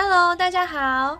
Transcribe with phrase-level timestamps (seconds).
[0.00, 1.18] Hello，大家好，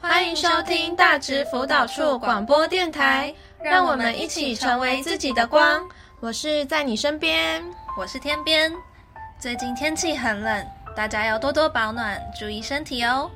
[0.00, 5.82] 欢迎收听大直辅导处广播电台，让我们一起成为自己的光。
[6.20, 7.60] 我是在你身边，
[7.98, 8.72] 我是天边。
[9.40, 10.64] 最近天气很冷，
[10.94, 13.28] 大家要多多保暖，注意身体哦。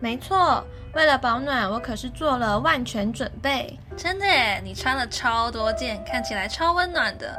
[0.00, 0.64] 没错，
[0.94, 3.78] 为了保暖，我可是做了万全准备。
[3.96, 7.32] 真的耶，你穿了超多件，看起来超温暖的。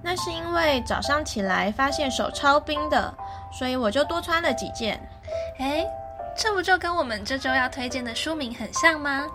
[0.00, 3.12] 那是因为早上起来发现手超冰的，
[3.52, 4.96] 所以我就多穿了几件。
[5.58, 5.84] 诶，
[6.36, 9.26] 这不就跟我们这周要推荐的书名很像吗？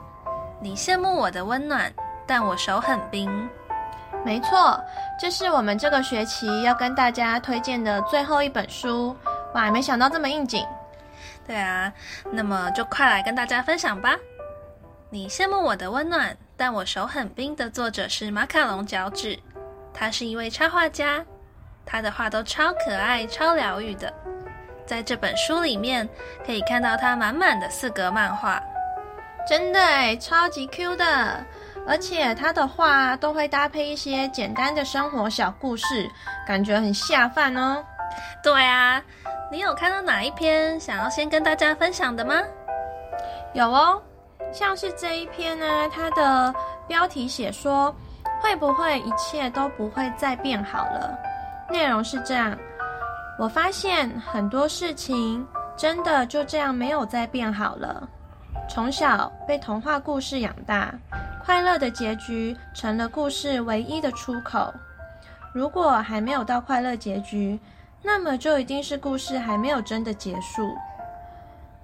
[0.62, 1.92] 你羡慕我的温暖，
[2.28, 3.50] 但我手很冰。
[4.23, 4.80] 没错，
[5.20, 9.16] 这是我们这个学期要跟大家推荐的最后一本书。
[9.56, 10.64] 哇，没想到这么应景。
[11.48, 11.92] 对啊，
[12.32, 14.16] 那么就快来跟大家分享吧。
[15.09, 19.38] 你羡慕我的温暖，但我手很冰的作者是马卡龙脚趾，
[19.92, 21.26] 他是一位插画家，
[21.84, 24.14] 他的画都超可爱、超疗愈的。
[24.86, 26.08] 在这本书里面，
[26.46, 28.62] 可以看到它满满的四格漫画，
[29.48, 31.44] 真的诶，超级 Q 的，
[31.88, 36.09] 而且他的画都会搭配一些简单的生活小故事，
[36.48, 37.84] 感觉很下饭哦。
[38.44, 39.02] 对啊。
[39.52, 42.42] 你有看到哪一篇想要先跟大家分享的吗？
[43.52, 44.02] 有哦，
[44.54, 46.56] 像是这一篇呢，它的
[46.88, 47.94] 标题写说，
[48.40, 51.20] 会不会一切都不会再变好了？
[51.70, 52.58] 内容是这样：
[53.42, 55.44] 我发现很多事情
[55.75, 58.08] 真的就这样没有再变好了。
[58.70, 60.94] 从小被童话故事养大，
[61.44, 64.72] 快乐的结局成了故事唯一的出口。
[65.56, 67.59] 如果还没有到快乐结局，
[68.03, 70.72] 那么就一定是故事还没有真的结束。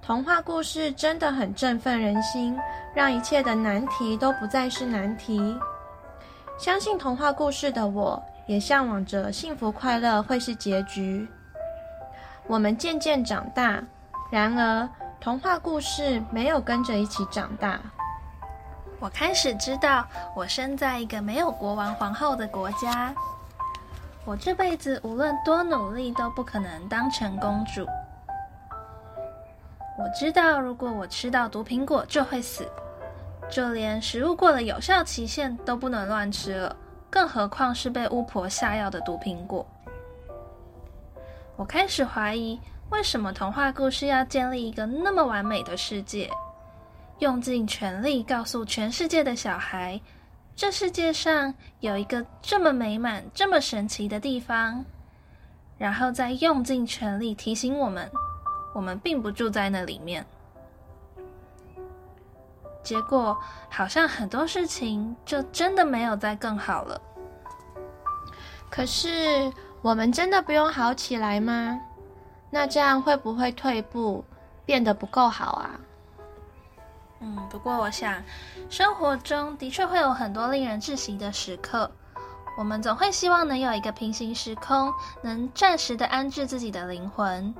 [0.00, 2.56] 童话故事真的很振奋人心，
[2.94, 5.58] 让一切的难题都不再是难题。
[6.56, 11.28] 相信童话故事的我，也向往着幸福快乐会是结局。
[12.48, 13.78] 我们渐渐长大，
[14.30, 14.88] 然而
[15.20, 17.78] 童话故事没有跟着一起长大。
[18.98, 23.14] 我开始知道，我生在一个没有国王皇后的国家。
[24.24, 27.86] 我这辈子无论多努力都不可能当成公主。
[29.98, 32.66] 我知道，如果我吃到毒苹果就会死，
[33.50, 36.74] 就连食物过了有效期限都不能乱吃了，
[37.10, 39.66] 更何况是被巫婆下药的毒苹果。
[41.58, 42.56] 我开始怀疑，
[42.90, 46.30] 为什么童话故事要建立一个那么完美的世界，
[47.18, 50.00] 用尽全力告诉全世界的小孩。
[50.54, 54.84] 这世界上有一个这么美满、这么神奇的地方，
[55.76, 58.08] 然后再用尽全力提醒我们，
[58.72, 60.24] 我们并不住在那里面。
[62.84, 63.36] 结果
[63.68, 67.00] 好像很多事情就真的没有再更好了。
[68.70, 69.52] 可是
[69.82, 71.78] 我们真的不用好起来吗？
[72.50, 74.24] 那这样会不会退步，
[74.64, 75.70] 变得不够好啊？
[77.20, 78.22] 嗯，不过我想，
[78.70, 81.90] 生活中的确会有很多令人窒息的时刻，
[82.56, 87.54] 我们总会希望能有一个平行时空，能暂时的安置自己的灵魂。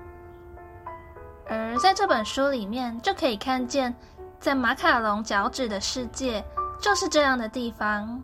[1.48, 3.94] 而在这本书里面，就可以看见，
[4.38, 6.44] 在马卡龙脚趾的世界
[6.80, 8.22] 就是这样的地方，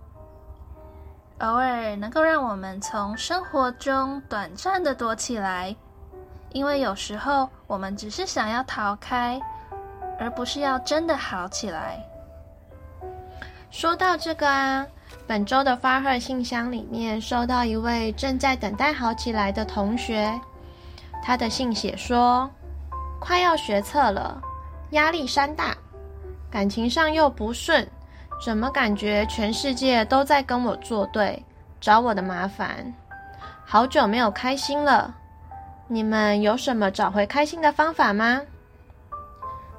[1.38, 5.74] 偶尔能够让我们从生活中短暂的躲起来，
[6.52, 9.40] 因为有时候我们只是想要逃开。
[10.16, 11.98] 而不是要真的好起来。
[13.68, 14.86] 说到这个啊，
[15.26, 20.32] 本周的发贺信箱里面收到一位正在等待好起来的同学，
[21.20, 22.48] 他的信写说，
[23.20, 24.40] 快要学测了，
[24.90, 25.76] 压力山大，
[26.48, 27.84] 感情上又不顺，
[28.42, 31.44] 怎么感觉全世界都在跟我作对，
[31.80, 32.94] 找我的麻烦？
[33.64, 35.14] 好久没有开心了，
[35.88, 38.42] 你们有什么找回开心的方法吗？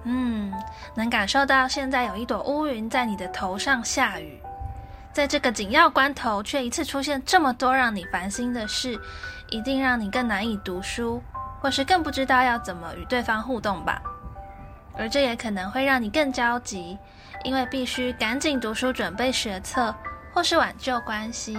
[0.03, 0.51] 嗯，
[0.95, 4.39] 能感受到现在有一朵乌云在你的头上下雨，
[5.13, 9.00] 在这个紧要关头，却一次出现这么多让你烦心的事，
[9.50, 11.21] 一定让你更难以读书，
[11.62, 14.01] 或是更不知道要怎么与对方互动吧。
[14.97, 16.97] 而这也可能会让你更焦急，
[17.44, 19.94] 因为必须赶紧读书准备学测，
[20.33, 21.57] 或是挽救关系。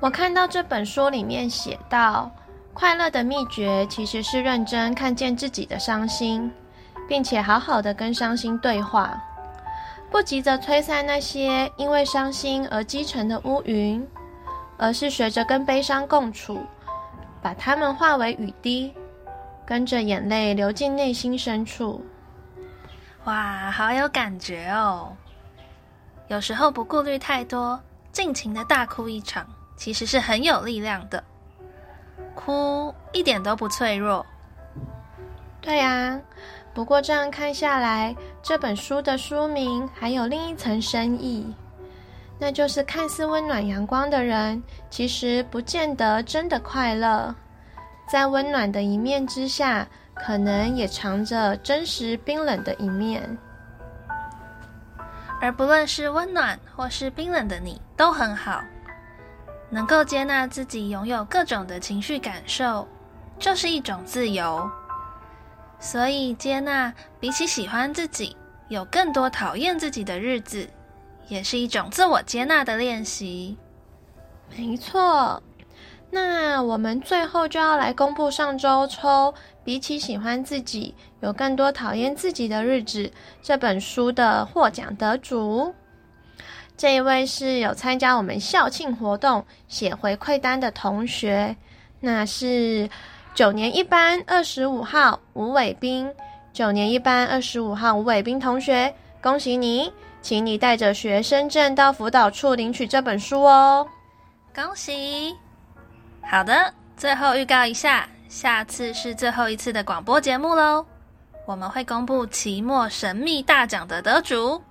[0.00, 2.30] 我看到这本书里面写到。
[2.74, 6.48] 快乐的秘诀其实是认真看见自己的伤心，
[7.08, 9.20] 并且好好的跟伤心对话，
[10.12, 14.06] 不急着吹散那些因为伤心而积沉的乌云，
[14.76, 16.60] 而是学着跟悲伤共处，
[17.42, 18.94] 把它们化为雨滴，
[19.68, 22.02] 跟着眼泪流进内心深处。
[23.24, 25.12] 哇，好有感觉哦！
[26.28, 27.78] 有时候不顾虑太多，
[28.10, 31.22] 尽情的大哭一场，其实是很有力量的。
[32.34, 34.24] 哭一点都不脆弱，
[35.60, 36.18] 对呀，
[36.72, 41.54] 不过这样看下来，这本书的书名还有另一层深意，
[42.38, 47.34] 那就是看似温暖阳光的人，其实不见得真的快乐。
[48.10, 53.36] 在温暖的一面之下，可能也藏着真实冰冷的一面。
[55.40, 58.64] 而不论是温暖或是冰冷的你，都很好。
[59.70, 62.88] 能够接纳自己拥有各种的情绪感受，
[63.38, 64.68] 就是一种自由。
[65.78, 68.34] 所以，接纳比起喜欢自己，
[68.68, 70.68] 有更多讨厌自己的日子，
[71.28, 73.56] 也是一种自我接纳的练习。
[74.56, 75.40] 没错。
[76.10, 79.32] 那我们最后就要来公布上周抽
[79.62, 83.04] 《比起喜欢自己，有更多讨厌自己的日子》
[83.42, 85.74] 这本书的获奖得主。
[86.76, 91.54] 这一位是有参加我们校庆活动写回馈单的同学，
[92.00, 92.88] 那是
[93.34, 96.10] 九年一班二十五号吴伟斌。
[96.52, 103.86] 九年一班二十五号吴伟斌同学，恭喜你，请你带着学生证到辅导处领取这本书哦。
[104.54, 105.36] 恭喜！
[106.30, 110.84] 好的，最后预告一下，下次是最后一次的广播节目喽。
[111.46, 114.62] 我们会公布期末神秘大奖的得主，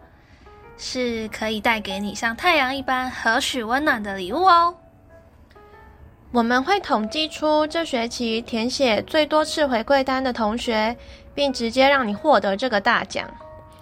[0.78, 4.76] 是可以带给你像太阳一般何许温暖的礼物哦。
[6.32, 10.96] 我们会统计出这学期填写最多次回馈单的同学，
[11.34, 13.28] 并直接让你获得这个大奖。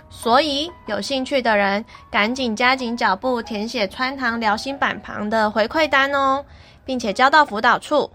[0.10, 6.46] 所以有兴趣的人，赶紧加紧脚步填写川堂聊心板旁的回馈单哦。
[6.86, 8.12] 并且交到辅导处，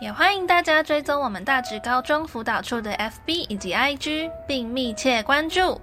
[0.00, 5.80] 也欢迎大家追踪我们大直高中辅导处的 FB 以及 IG，并密切关注，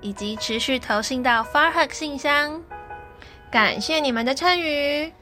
[0.00, 2.60] 以及持续投信到 Far Hug 信箱。
[3.50, 5.12] 感谢你们的参与，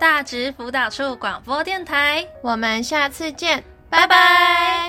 [0.00, 4.85] 大直辅导处广播电台，我们下次见，拜拜。